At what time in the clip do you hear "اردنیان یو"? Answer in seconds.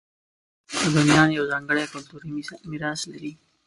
0.81-1.45